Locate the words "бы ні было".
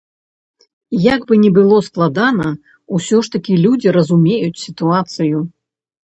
1.31-1.77